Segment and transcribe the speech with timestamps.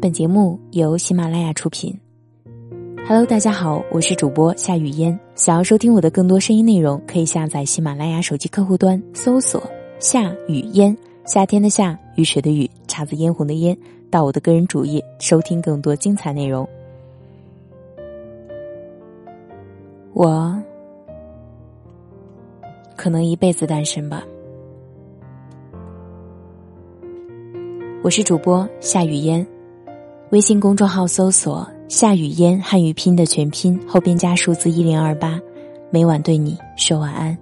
[0.00, 1.94] 本节目由喜马拉雅出品。
[3.06, 5.18] Hello，大家好，我是主播夏雨嫣。
[5.34, 9.62] 想要收听我的更多声音内容，可以下载喜马拉雅手机客户端，搜索
[10.00, 13.76] “夏雨嫣”，夏天的夏，雨水的雨，姹紫嫣红的嫣，
[14.10, 16.66] 到我的个人主页收听更多精彩内容。
[20.14, 20.58] 我
[22.96, 24.24] 可能一辈子单身吧。
[28.02, 29.46] 我是主播夏雨嫣。
[30.30, 35.40] 微信公众号搜索“夏雨嫣”汉语拼的全拼，后边加数字一零二八，
[35.90, 37.36] 每晚对你说晚安。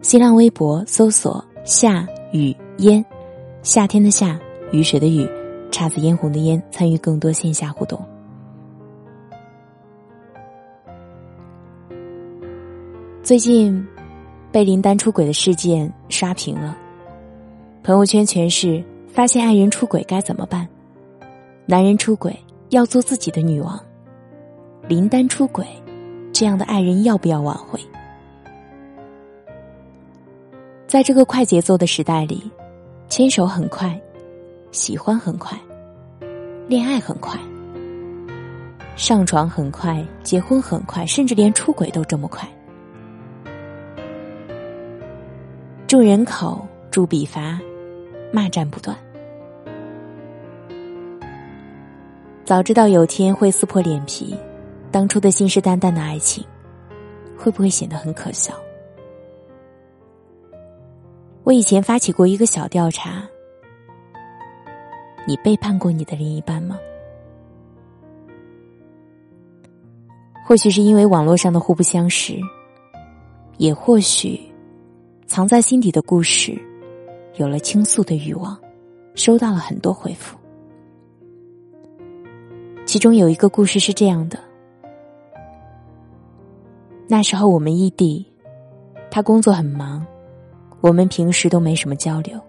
[0.00, 3.04] 新浪微博搜索“夏雨嫣”，
[3.62, 4.40] 夏天的夏，
[4.72, 5.28] 雨水的雨，
[5.70, 8.02] 姹紫嫣红的嫣，参与更多线下互动。
[13.22, 13.86] 最近，
[14.50, 16.74] 被林丹出轨的事件刷屏了，
[17.82, 20.66] 朋友圈全是发现爱人出轨该怎么办。
[21.68, 23.76] 男人出轨要做自己的女王，
[24.86, 25.66] 林丹出轨，
[26.32, 27.80] 这样的爱人要不要挽回？
[30.86, 32.48] 在这个快节奏的时代里，
[33.08, 34.00] 牵手很快，
[34.70, 35.58] 喜欢很快，
[36.68, 37.36] 恋爱很快，
[38.94, 42.48] 上床很快，结婚很快，甚至连出轨都这么快。
[45.88, 47.58] 众人口，诛笔伐，
[48.32, 48.96] 骂战不断。
[52.46, 54.32] 早知道有天会撕破脸皮，
[54.92, 56.44] 当初的信誓旦旦的爱情，
[57.36, 58.54] 会不会显得很可笑？
[61.42, 63.28] 我以前发起过一个小调查：
[65.26, 66.78] 你背叛过你的另一半吗？
[70.46, 72.38] 或许是因为网络上的互不相识，
[73.56, 74.40] 也或许
[75.26, 76.56] 藏在心底的故事
[77.38, 78.56] 有了倾诉的欲望，
[79.16, 80.38] 收到了很多回复。
[82.96, 84.38] 其中有一个故事是这样的：
[87.06, 88.24] 那时候我们异地，
[89.10, 90.02] 他工作很忙，
[90.80, 92.40] 我们平时都没什么交流。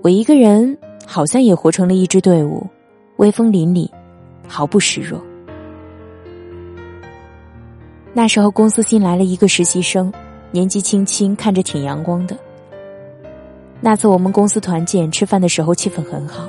[0.00, 2.66] 我一个人好像也活成了一支队伍，
[3.16, 3.86] 威风凛凛，
[4.48, 5.20] 毫不示弱。
[8.14, 10.10] 那时候公司新来了一个实习生，
[10.52, 12.34] 年纪轻轻，看着挺阳光的。
[13.78, 16.48] 那次我们公司团建吃饭的时候，气氛很好，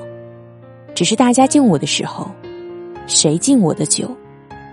[0.95, 2.31] 只是大家敬我的时候。
[3.05, 4.09] 谁敬我的酒，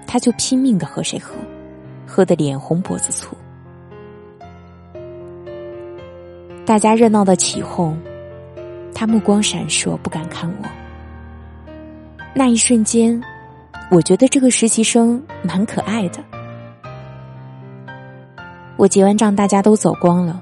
[0.06, 1.34] 他就拼命的和谁喝，
[2.06, 3.36] 喝得脸红脖子粗。
[6.64, 7.98] 大家热闹的起哄，
[8.94, 10.68] 他目光闪烁，不敢看我。
[12.32, 13.20] 那一瞬间，
[13.90, 16.22] 我觉得这个实习生蛮可爱的。
[18.76, 20.40] 我结完账，大家都走光了，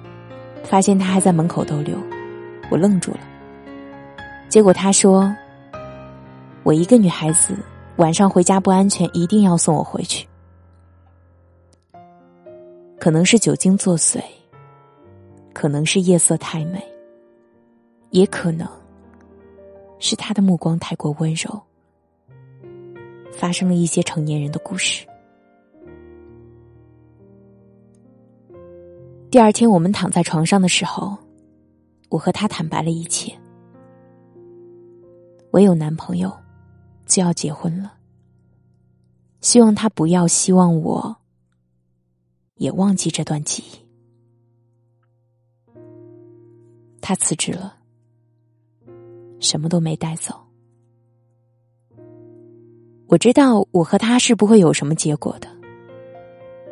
[0.63, 1.97] 发现他还在门口逗留，
[2.71, 3.21] 我愣住了。
[4.51, 5.35] 结果他说
[6.63, 7.57] ：“我一个女孩子。”
[7.99, 10.27] 晚上回家不安全，一定要送我回去。
[13.01, 14.23] 可能是酒精作祟，
[15.53, 16.81] 可能是夜色太美，
[18.11, 18.69] 也可能
[19.99, 21.61] 是他的目光太过温柔。
[23.33, 25.05] 发生了一些成年人的故事。
[29.29, 31.17] 第二天，我们躺在床上的时候，
[32.11, 33.33] 我和他坦白了一切。
[35.51, 36.33] 我有男朋友。
[37.09, 37.95] 就要结婚了，
[39.41, 41.17] 希望他不要希望我，
[42.57, 43.89] 也忘记这段记忆。
[47.01, 47.77] 他辞职了，
[49.41, 50.39] 什么都没带走。
[53.07, 55.49] 我知道我和他是不会有什么结果的。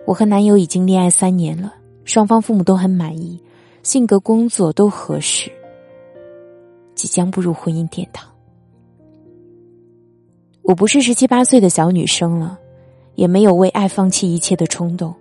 [0.07, 3.43] 我和男友已经恋爱三年了，双方父母都很满意，
[3.83, 5.51] 性格、工作都合适，
[6.95, 8.36] 即将步入婚姻殿堂。
[10.67, 12.59] 我不是十七八岁的小女生了，
[13.15, 15.15] 也没有为爱放弃一切的冲动。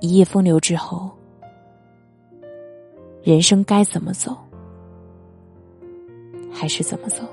[0.00, 1.10] 一夜风流之后，
[3.22, 4.34] 人生该怎么走，
[6.50, 7.24] 还是怎么走？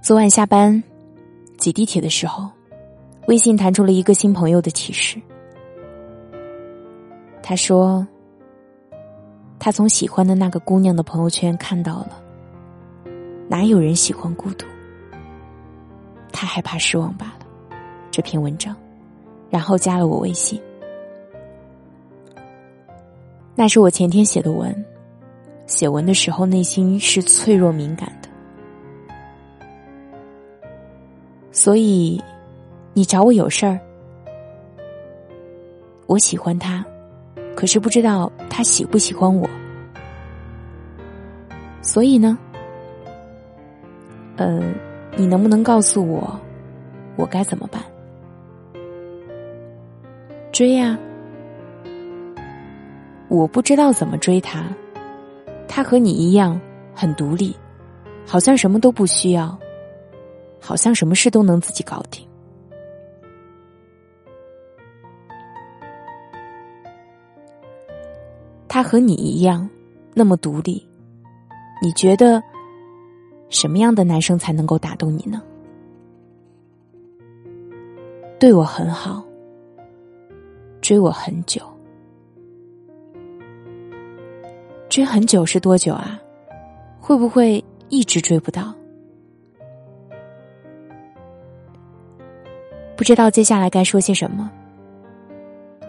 [0.00, 0.80] 昨晚下班
[1.58, 2.48] 挤地铁的时候，
[3.26, 5.20] 微信弹出了一个新朋友的启示。
[7.46, 8.06] 他说
[9.60, 12.22] ：“他从喜欢的那个姑娘的朋友圈看到了，
[13.48, 14.64] 哪有人喜欢孤独？
[16.32, 17.46] 他害怕失望罢了。”
[18.10, 18.74] 这篇文章，
[19.50, 20.58] 然后加了我微信。
[23.54, 24.74] 那是我前天写的文，
[25.66, 28.28] 写文的时候内心是脆弱敏感的，
[31.52, 32.18] 所以
[32.94, 33.78] 你找我有事儿。
[36.06, 36.82] 我喜欢他，
[37.54, 39.48] 可是不知道他喜不喜欢我。
[41.82, 42.38] 所以呢，
[44.36, 44.60] 呃，
[45.16, 46.40] 你能不能告诉我，
[47.16, 47.82] 我该怎么办？
[50.50, 50.98] 追呀！
[53.28, 54.64] 我不知道怎么追他，
[55.66, 56.60] 他和你一样
[56.94, 57.54] 很独立，
[58.26, 59.58] 好像什么都不需要，
[60.60, 62.26] 好像什么事都能自己搞定。
[68.74, 69.70] 他和你一样
[70.14, 70.84] 那么独立，
[71.80, 72.42] 你觉得
[73.48, 75.40] 什么样的男生才能够打动你呢？
[78.36, 79.24] 对我很好。
[80.80, 81.62] 追我很久，
[84.88, 86.20] 追很久是多久啊？
[86.98, 88.74] 会不会一直追不到？
[92.96, 94.50] 不知道接下来该说些什么，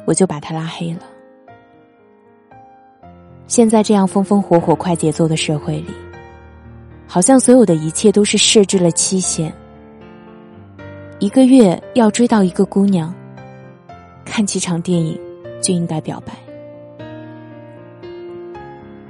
[0.05, 1.14] 我就把他拉黑了。
[3.47, 5.93] 现在这样风风火火、快节奏的社会里，
[7.07, 9.53] 好像所有的一切都是设置了期限，
[11.19, 13.13] 一个月要追到一个姑娘。
[14.23, 15.17] 看几场电影
[15.61, 16.33] 就应该表白，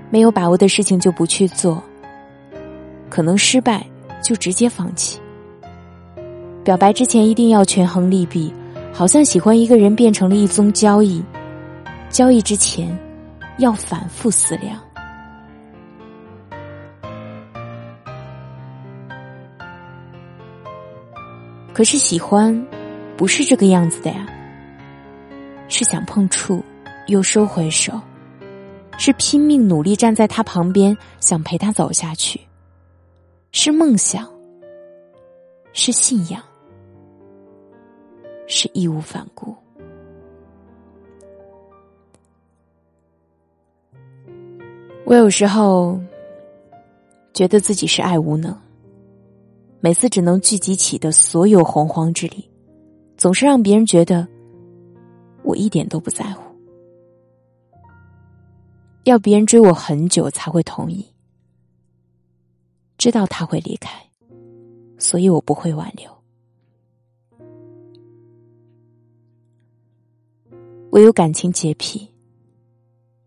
[0.09, 1.81] 没有把握的事情就不去做，
[3.09, 3.83] 可能失败
[4.21, 5.19] 就直接放弃。
[6.63, 8.53] 表白之前一定要权衡利弊，
[8.91, 11.23] 好像喜欢一个人变成了一宗交易，
[12.09, 12.95] 交易之前
[13.57, 14.81] 要反复思量。
[21.73, 22.65] 可是喜欢
[23.17, 24.25] 不是这个样子的呀。
[25.67, 26.63] 是想碰触，
[27.07, 27.99] 又收回手；
[28.99, 32.39] 是拼命努力站在他旁边，想陪他走下去；
[33.51, 34.29] 是梦想，
[35.73, 36.39] 是信仰，
[38.47, 39.55] 是义无反顾。
[45.05, 45.99] 我有时候
[47.31, 48.55] 觉得自己是爱无能，
[49.79, 52.49] 每次只能聚集起的所有洪荒之力，
[53.15, 54.27] 总是让别人觉得。
[55.43, 56.41] 我一点都不在乎，
[59.03, 61.05] 要别人追我很久才会同意。
[62.97, 63.91] 知道他会离开，
[64.97, 66.09] 所以我不会挽留。
[70.89, 72.09] 我有感情洁癖，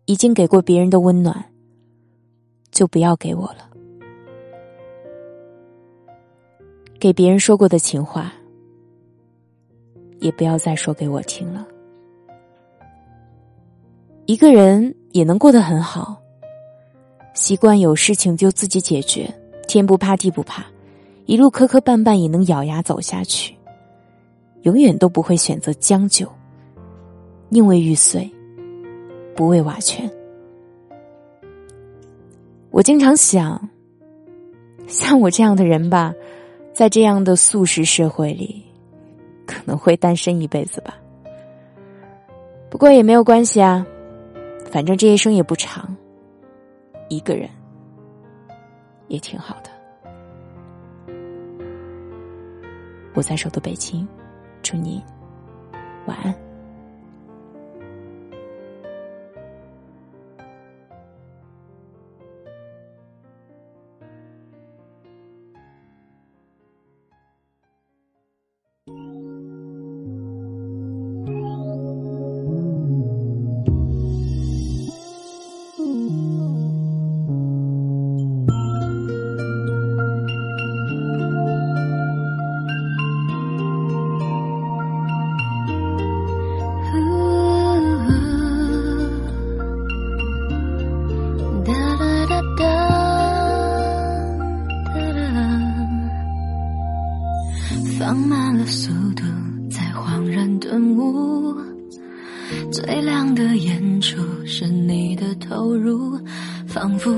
[0.03, 1.48] 已经给过别人的温暖，
[2.71, 3.69] 就不要给我了。
[6.99, 8.33] 给别人说过的情话，
[10.19, 11.65] 也不要再说给我听了。
[14.25, 16.21] 一个人也能过得很好，
[17.33, 19.33] 习惯有事情就自己解决，
[19.67, 20.65] 天不怕地不怕，
[21.25, 23.55] 一路磕磕绊绊也能咬牙走下去，
[24.63, 26.27] 永远都不会选择将就，
[27.47, 28.29] 宁为玉碎，
[29.35, 30.18] 不为瓦全。
[32.71, 33.69] 我经常想，
[34.87, 36.13] 像我这样的人吧，
[36.73, 38.63] 在这样的素食社会里，
[39.45, 40.95] 可能会单身一辈子吧。
[42.69, 43.85] 不过也没有关系啊。
[44.71, 45.95] 反正这一生也不长，
[47.09, 47.49] 一个人
[49.07, 49.69] 也挺好的。
[53.15, 54.07] 我在首都北京，
[54.61, 55.03] 祝你
[56.05, 56.48] 晚安。
[68.95, 69.38] 放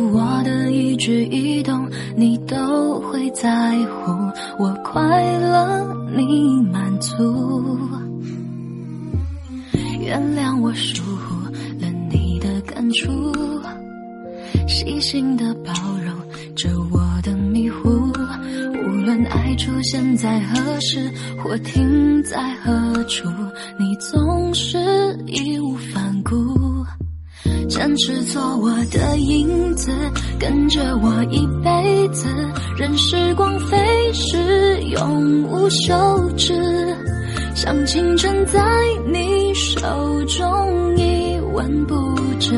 [0.02, 4.12] 我的一举一动你都会在乎，
[4.58, 5.02] 我快
[5.38, 7.78] 乐你满足，
[10.00, 11.36] 原谅我疏忽
[11.80, 13.12] 了你的感触，
[14.68, 15.72] 细心的包
[16.04, 16.14] 容
[16.56, 17.90] 着我的迷糊。
[18.84, 21.10] 无论爱出现在何时，
[21.44, 23.28] 或停在何处，
[23.80, 24.78] 你总是
[25.26, 25.61] 义无反顾，
[27.92, 29.92] 坚持做我的影子，
[30.40, 32.26] 跟着我一辈子，
[32.78, 33.78] 任时光飞
[34.14, 36.54] 逝，永无休止。
[37.54, 38.62] 像青春在
[39.12, 39.78] 你手
[40.24, 42.54] 中一文不值。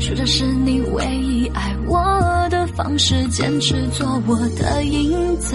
[0.00, 1.96] 说这是你唯一爱我
[2.50, 5.54] 的方式，坚持做我的影子，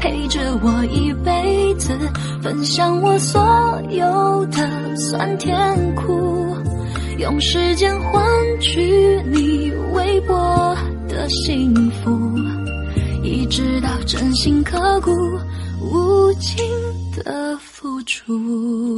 [0.00, 1.96] 陪着我一辈子，
[2.42, 6.54] 分享我所有的酸甜苦，
[7.18, 8.22] 用时间换
[8.60, 10.76] 取你微薄
[11.08, 12.16] 的幸福，
[13.24, 15.10] 一直到真心刻骨，
[15.80, 16.64] 无尽
[17.16, 18.94] 的付出。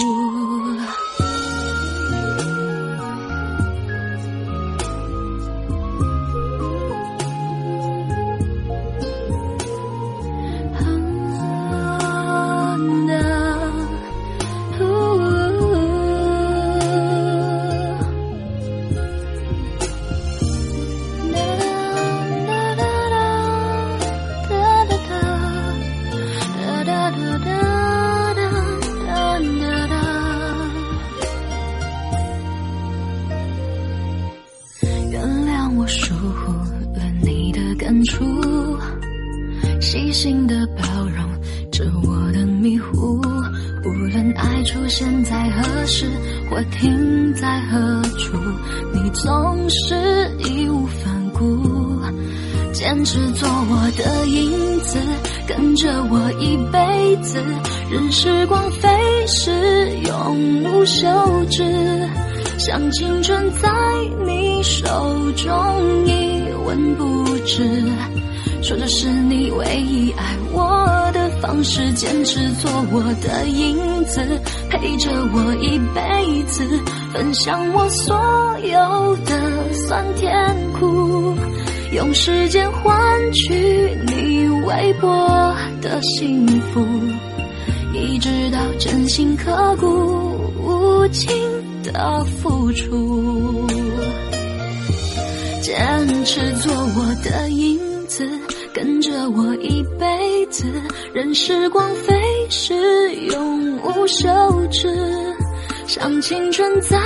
[39.81, 41.25] 细心的包容
[41.71, 43.21] 着我的迷糊，
[43.85, 46.07] 无论爱出现在何时
[46.49, 48.37] 或停在何处，
[48.93, 49.95] 你总是
[50.39, 52.01] 义无反顾，
[52.73, 54.99] 坚持做我的影子，
[55.47, 57.43] 跟着我一辈子，
[57.91, 58.89] 任时光飞
[59.27, 59.51] 逝，
[60.07, 61.09] 永无休
[61.51, 61.63] 止，
[62.61, 63.71] 像青春在
[64.27, 64.87] 你手
[65.33, 67.65] 中一文不值。
[68.63, 74.21] 说这是你唯一爱我的方式，坚持做我的影子，
[74.69, 76.63] 陪着我一辈子，
[77.15, 78.15] 分享我所
[78.63, 81.35] 有的酸甜苦，
[81.95, 82.93] 用时间换
[83.33, 86.87] 取你微薄的幸福，
[87.95, 89.35] 一直到真心。
[89.35, 89.87] 刻骨，
[90.63, 91.27] 无尽
[91.83, 93.67] 的付出，
[95.63, 98.29] 坚持做我的影子。
[98.73, 100.65] 跟着我一辈子，
[101.13, 102.15] 任时光飞
[102.49, 104.29] 逝，永无休
[104.71, 104.89] 止。
[105.87, 106.97] 像青春在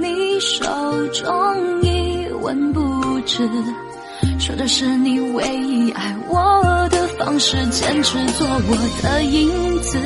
[0.00, 0.64] 你手
[1.12, 3.48] 中一文不值。
[4.40, 9.48] 说的是你唯一爱我的方式，坚持做我的影
[9.80, 9.96] 子，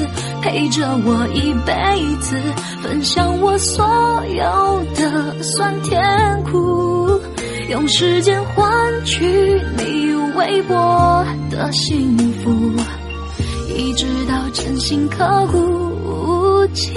[0.43, 1.73] 陪着我一辈
[2.21, 2.37] 子，
[2.83, 3.87] 分享我所
[4.35, 5.99] 有的酸甜
[6.45, 7.19] 苦，
[7.71, 9.25] 用时间换取
[9.79, 10.07] 你。
[10.37, 12.53] 微薄的幸福，
[13.75, 15.59] 一直到真心刻骨，
[16.05, 16.95] 无尽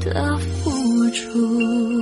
[0.00, 1.95] 的付出。